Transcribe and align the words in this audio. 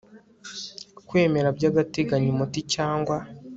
kwemera 1.07 1.49
by 1.57 1.63
agateganyo 1.69 2.29
umuti 2.33 2.59
cyangwa 2.73 3.17